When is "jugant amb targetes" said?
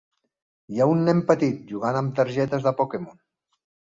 1.73-2.65